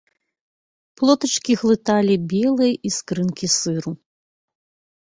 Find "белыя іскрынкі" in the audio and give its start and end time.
2.35-3.47